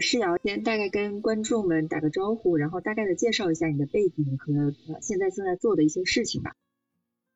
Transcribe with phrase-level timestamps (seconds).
[0.00, 6.52] 诗瑶先大概跟观众们打个招呼，然后大概的介绍一下你的背景和现在正在做的一些事情吧。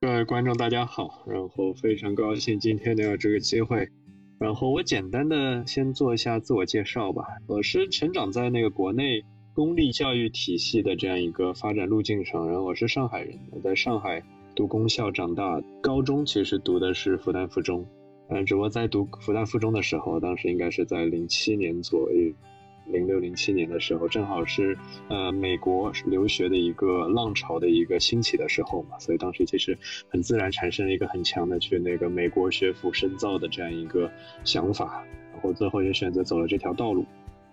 [0.00, 3.88] 各位观众大家好，然后非常高兴今天能有这个机会，
[4.38, 7.24] 然后我简单的先做一下自我介绍吧。
[7.48, 14.22] 我是成长在那个国内公立教育体系的这样一个发展路径上，然后我是上海人，我在上海
[14.54, 17.84] 读公校长大，高中其实读的是复旦附中，
[18.28, 22.32] 嗯，只不过在读复旦附中的时候，当时应该是在零七年左右。
[22.92, 24.76] 零六零七年的时候，正好是
[25.08, 29.76] 呃美国留学的一个浪潮的一个兴起的时候嘛，所以当时其实
[30.08, 34.10] 很自然产生了一个很强的去那个美国学府深造的这样一个
[34.44, 37.04] 想法，然后最后也选择走了这条道路，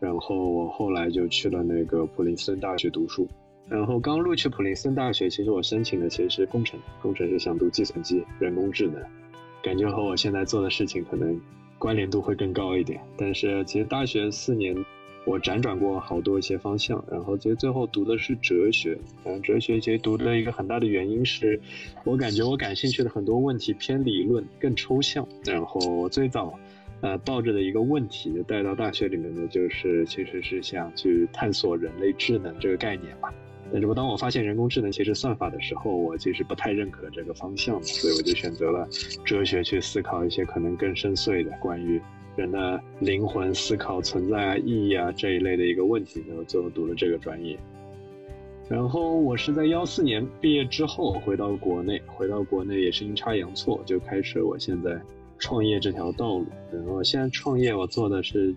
[0.00, 3.26] 然后我后来就去了那个普林斯顿大学读书，
[3.68, 9.00] 然后刚录取普林斯顿大学，其实我申请的其实是工程，工程是想读计算机、人工智能，
[9.62, 11.40] 感觉和我现在做的事情可能
[11.78, 14.76] 关联度会更高一点，但是其实大学四年。
[15.28, 18.96] 我辗转过好多一些方向，然后其实最后读的是哲学。
[19.26, 21.60] 嗯，哲学其实读的一个很大的原因是，
[22.04, 25.28] 我感觉我感兴趣的很多问题偏理论，更抽象。
[25.44, 26.58] 然后我最早，
[27.02, 33.30] 呃，抱着的一个问题带到大学里面的就是，其实是想去探索人类智能这个概念吧。
[33.70, 38.88] 但是我当我发现人工智能其实算法的时候，我其实不太认可这个方向，所以我就选择了
[39.26, 42.00] 哲学去思考一些可能更深邃的关于。
[42.38, 47.58] 人的灵魂思考存在啊意义啊这一类的一个问题，然后最后读了这个专业。
[48.68, 55.00] 然后我是在幺四年毕业之后回到国内，回到国内也是阴差阳错就开始我现在
[55.38, 56.46] 创业这条道路。
[56.72, 58.54] 然后现在创业我做的是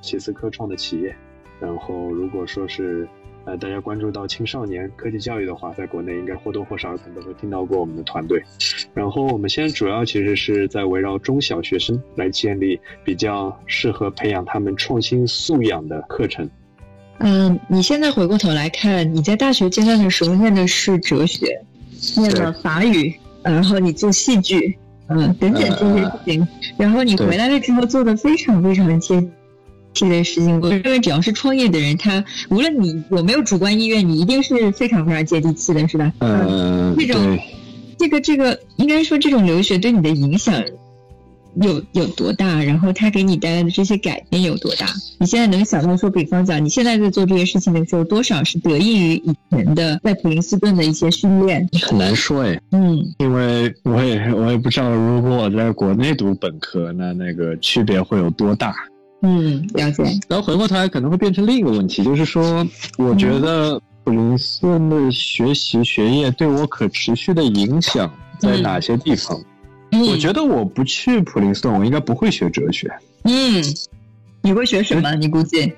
[0.00, 1.14] 奇思科创的企业。
[1.60, 3.06] 然后如果说是。
[3.46, 8.42] 呃，大家关注到青少年科技教育的话，在国内应该或多或少可能都会听到过我们的团队。
[8.94, 16.48] 然后我们现在主要其实是在围绕中小学生来建立比较适合培养他们创新素养的课程。
[17.18, 21.60] 嗯，你现在回过头来看，你在大学阶段的时候念的是哲学，
[22.16, 24.76] 念了法语，然后你做戏剧，
[25.08, 29.22] 嗯，等等这些事情，然后你回来了之后做的非常非常的接。
[29.92, 36.12] 这件事情，我认为只要是创业的人，他无论你有没有主观意愿，你一定是非常非常接地气的，是吧？
[36.18, 37.38] 嗯，这种，
[37.96, 40.62] 这个这个，应该说这种留学对你的影响
[41.62, 42.62] 有有多大？
[42.62, 44.86] 然后他给你带来的这些改变有多大？
[45.18, 51.66] 你现在能想到说，比方讲，你现在在做这些事情的时候，多少是得益于以前的在普林斯顿的一些训练？
[51.80, 58.74] 很难说哎，嗯，因为我也我也不知道，如果我在国内读本科，那那个区别会有多大？
[59.22, 60.02] 嗯，了解。
[60.28, 62.66] 然后回过头来可能会变成另一个问题，就是说，
[62.98, 68.12] 我觉得普林斯顿的学习学业对我可持续的影响
[68.44, 69.40] 在哪些地方？
[70.08, 72.92] 我觉得我不去普林斯顿，我应该不会学哲学。
[73.22, 73.62] 嗯，
[74.42, 75.14] 你会学什么？
[75.14, 75.72] 你估计？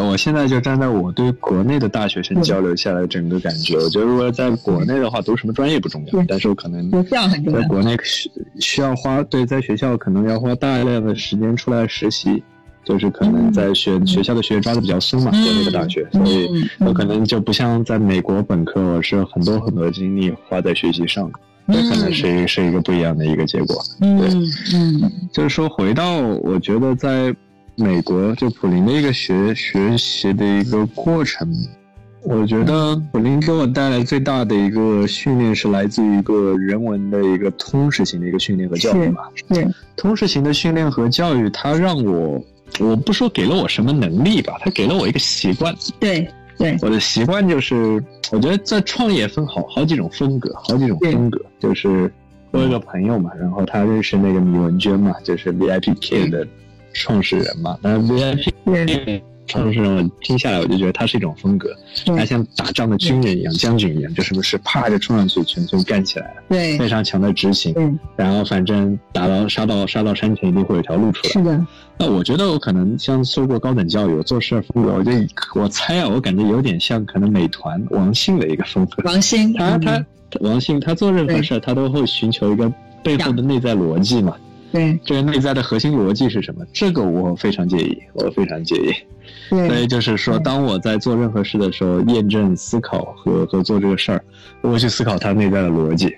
[0.00, 8.30] 我现在就站在我对国内的大学生交流下来整个感觉，我觉得如果在国内的话，读什么专业不重要，但是我可能在国内需
[8.60, 12.42] 需要花对在学校可能要花大量的时间出来实习。
[12.82, 16.48] 就是可能在学学校的学业抓的比较松嘛，国内的大学，所以
[16.78, 23.82] 我可能就不像在美国本科，我是很多很多精力花在学习上，这可能是是一个不一样的一个结果。
[24.00, 24.28] 对，
[24.74, 27.34] 嗯，就是说回到我觉得在
[27.76, 31.48] 美国就普林的一个学学习的一个过程，
[32.22, 39.22] 我觉得普林给我带来最大的一个训练是来自于一个人文的一个通识型的一个训练和教育嘛。
[39.48, 39.66] 对，
[39.96, 42.42] 通识型的训练和教育，它让我。
[42.78, 45.74] 我不说给了我什么能力吧，他给了我一个习惯。
[45.98, 46.30] 对
[46.60, 51.40] 对，我的习惯就是，我觉得在创业分好好几种风格，好几种风格。
[51.58, 52.12] 就是
[52.50, 56.46] 我有个朋友嘛，然后他认识那个米文娟嘛，就是 VIP K 的
[56.92, 57.78] 创始人嘛。
[57.80, 58.86] 那 VIP 创
[59.46, 61.74] 始人，我听下来我就觉得他是一种风格，
[62.06, 66.42] 他像打仗的军人一样，将军一样，就是不是啪就冲上去，全村干起来了。
[66.48, 67.98] 对，非常强的执行。
[68.16, 71.32] 然后反正打到杀到杀到山前，一定会有条路出来。
[71.32, 71.66] 是的。
[71.98, 75.10] 那我觉得我可能像受过高等教育，我做事风格，我就
[75.54, 79.02] 我猜啊，我感觉有点像可能美团王兴的一个风格。
[79.04, 80.04] 王兴，他他
[80.40, 82.72] 王兴，他做任何事他都会寻求一个
[83.02, 84.36] 背后的内在逻辑嘛。
[84.72, 86.64] 对，这个内在的核心逻辑是什么？
[86.72, 88.92] 这个我非常介意，我非常介意。
[89.48, 94.22] 所以就是说，当我在做任何事的时候，验证、思考和和做这个事儿，
[94.60, 96.14] 我会去思考它内在的逻辑。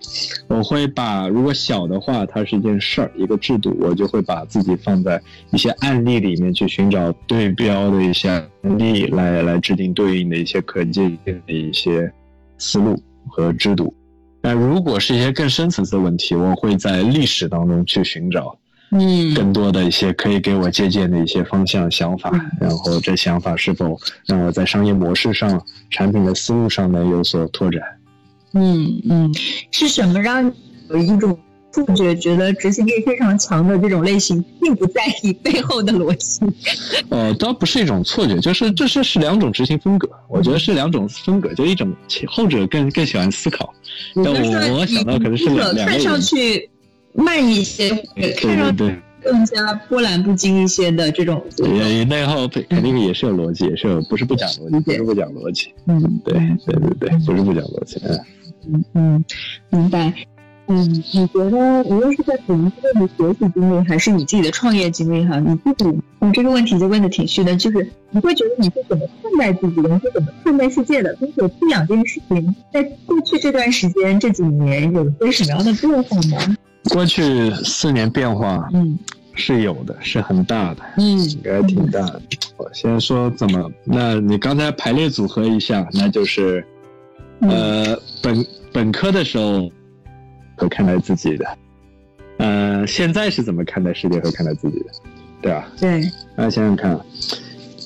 [0.48, 5.20] 我会把如果小的话，它是一件事儿、一个制度，我就会把自己放在
[5.50, 12.12] 一些案例里面去寻找对标的一些案例，来来制定对应的一些可借鉴的一些
[12.58, 13.94] 思路和制度。
[14.42, 18.58] 那如果是一些更深层次的问题，我会在历史当中去寻找。
[18.94, 22.30] 嗯，更多的一些可以给我借鉴的一些方向想法，
[22.60, 27.80] 然后这想法是否让我在商业模式上、产品的思路上呢有所拓展？
[28.52, 29.34] 嗯嗯，
[29.70, 30.52] 是什么让你
[30.90, 31.38] 有一种
[31.72, 36.40] 错觉，觉得执行力非常强的这种类型，并不在意背后的逻辑？
[37.10, 41.92] 呃，倒不是一种错觉，就是这是是两种执行风格，我觉得是两种风格，就一种
[42.28, 43.72] 后者更更喜欢思考，
[44.14, 46.68] 但我我想到可能是两两看上去
[47.14, 47.88] 慢一些，
[48.36, 48.94] 看上去。
[49.24, 55.72] 更加波澜不惊一些的这种，也内耗肯定也是有逻辑，也是有不是不讲逻辑，不是不讲逻辑。
[55.86, 56.34] 嗯，对
[56.66, 58.02] 对对对，不是不讲逻辑。
[58.66, 59.24] 嗯嗯，
[59.70, 60.12] 明白。
[60.72, 76.56] 嗯，你觉得无论是在公司的学习经历，还是你自己的创业经历哈，你自己你这个问题就问的挺虚的，就是你会觉得你是怎么看待自己的，你是怎么看待世界的，并且这两件事情在过去这段时间这几年有些什么样的变化吗？
[76.90, 78.98] 过去四年变化，嗯，
[79.34, 82.22] 是有的，是很大的，嗯，应该挺大的。
[82.56, 86.64] 我先说怎么，那你刚才排列组合一下，那就是，
[87.40, 89.70] 呃，本本科的时候，
[90.56, 91.58] 和看待自己的，
[92.38, 94.86] 呃，现在是怎么看待世界和看待自己的，
[95.40, 95.68] 对吧？
[95.78, 96.02] 对。
[96.36, 96.98] 那想想看，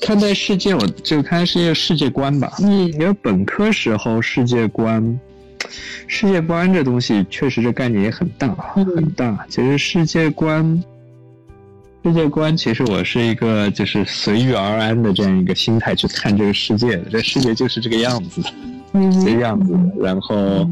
[0.01, 2.53] 看待世界，我就看世界世界观吧。
[2.59, 5.19] 嗯，因为本科时候世界观。
[6.09, 9.45] 世界观这东西确实这概念也很大，很大。
[9.49, 10.81] 其实世界观，
[12.05, 17.09] 世界观其实我是一个就是随遇而安的这样一个心态去看这个世界的。
[17.09, 18.41] 这世界就是这个样子，
[19.25, 19.73] 这个样子。
[19.99, 20.65] 然后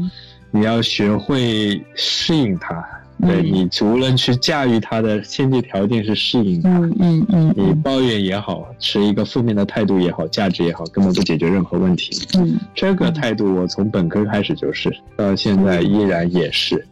[0.56, 2.84] 你要学会适应它。
[3.18, 6.68] 对你，无论去驾驭它的先决条件是适应它，
[7.00, 12.10] 嗯嗯，你抱怨也好，持一个负面的态度也好，价值也好，根本不解决任何问题。
[12.38, 16.86] 嗯，这个态度我从本科开始就是，到现在依然也是。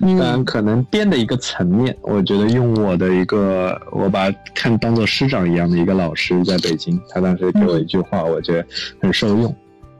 [0.00, 8.66] 当然，可能变的一个层面，我觉得用我的一个，我把看当做师长一样的一个老师，在北京，他当时给我一句话，我觉得
[9.00, 9.54] 很受用，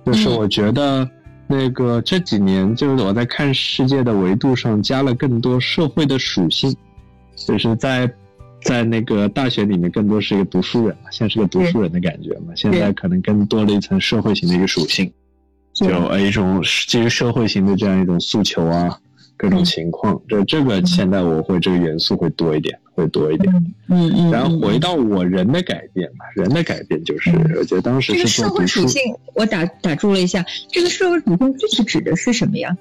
[0.04, 1.08] 就是我觉得。
[1.48, 6.76] 那个这几年，就是我在看世界的维度上加了更多社会的属性，
[7.34, 8.08] 就是在
[8.62, 12.52] 在那个大学里面更多是一个读书人嘛，像是个读书人的感觉嘛。
[12.54, 15.10] 现在可能更多了一层社会型的一个属性，
[15.72, 15.86] 就
[16.18, 18.98] 一种基于社会型的这样一种诉求啊。
[19.38, 23.54] 各种情况，这这个现在我会这个元素会多一点，会多一点。
[23.86, 24.30] 嗯嗯。
[24.32, 29.00] 然后回到我人的改变吧，人的改变就是，我觉得当时这个社会属性，
[29.34, 32.76] 我打打住了一下，这个社会属性具体指的是什么呀？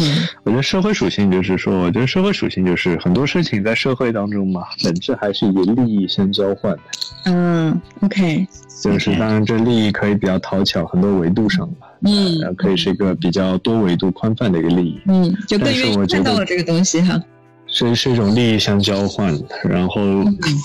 [0.00, 6.80] 嗯，我觉得社会属性就是说，我觉得社会属性就是很多事情在社会当中嘛，本质还是以利益相交换的。
[7.24, 8.46] 嗯，OK。
[8.82, 11.86] 就是当然，这利益可以比较讨巧，很多维度上吧。
[12.04, 15.00] 嗯，可以是一个比较多维度、宽泛的一个利益。
[15.06, 17.20] 嗯，就更愿意看到了这个东西哈。
[17.66, 19.32] 是是一种利益相交换，
[19.64, 20.02] 然后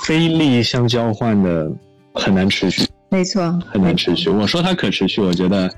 [0.04, 1.72] 非利益相交换的
[2.14, 2.86] 很难持续。
[3.10, 4.30] 没错，很难持续。
[4.30, 5.72] 我说它可持续，我觉得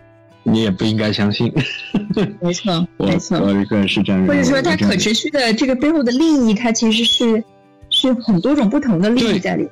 [0.43, 1.53] 你也不应该相信。
[2.41, 7.43] 没错，没错，我一个人是这样或者说，它可持续的这个背后的利益，它其实是
[7.89, 9.67] 是很多种不同的利益在里。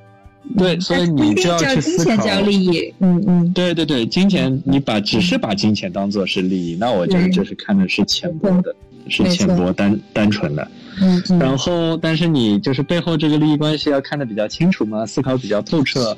[0.57, 2.15] 对，所以你就要去思考。
[2.23, 3.51] 叫利益，嗯嗯。
[3.53, 8.73] 对对对，金钱，你把只是把金钱当做是利益，那我觉得就是看的是浅薄的，
[9.09, 10.65] 是浅薄单单纯的。
[11.01, 11.39] 嗯嗯。
[11.39, 16.15] 然后，但是你就是背后这个利益关系要看得比较清楚嘛，思考比较透彻，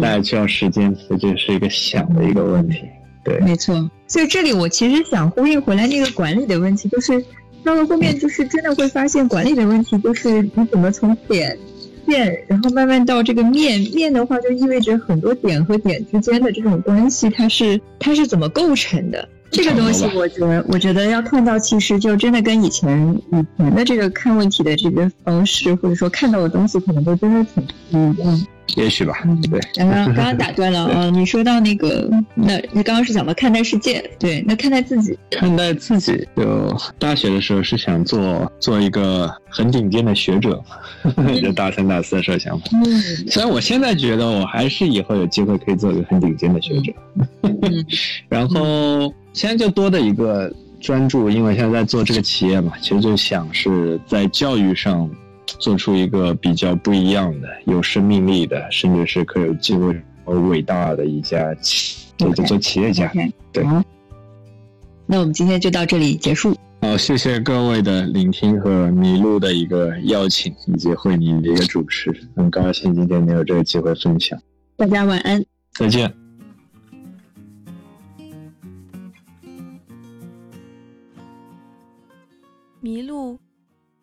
[0.00, 2.82] 那需要时间，这就是一个想的一个问题。
[3.24, 3.90] 对，没错。
[4.06, 7.24] 所以这里我其实想呼应回来那个管理的问题，就是
[7.64, 11.58] 到了后面，就是真的会发现管理的问题，就是你怎么从点。
[12.04, 19.28] 线，然后慢慢到这个面面的话，就意味着很多点和点之间的这种关系，它是它是怎么构成的？
[19.52, 28.46] 这个东西，我觉得我觉得要看到，其实就真的跟以前以前的这个看问题的这个方式，或者说看到的东西，可能都真的挺不一样。
[28.76, 29.60] 也许吧，对。
[29.74, 40.62] 刚刚刚刚打断了啊， 你说到那个，那你刚刚是讲到看待世界，对，那看待自己，看待自己，就大学的时候是想做做一个很顶尖的学者，
[41.42, 42.64] 就大三大四的时候想法。
[42.72, 42.84] 嗯。
[43.28, 46.92] 虽然我现在觉得我还是以后有机会可以做一个很顶尖的学者，
[48.28, 55.08] 然后现在就多的一个专注，因为现在在做这个企业嘛，其实就想是在教育上。
[55.62, 63.08] 做出一个比较不一样的、有生命力的，甚至是可有机会和伟大的一家企，就做企业家。
[63.52, 63.64] 对。
[65.06, 66.56] 那我们今天就到这里结束。
[66.80, 74.36] 好，谢谢各位的聆听和麋鹿的一个邀请，以及慧妮的一个主持，很高兴今天能有这个机会分享。
[74.76, 76.12] 大家晚安，再见。
[82.82, 83.38] 麋鹿。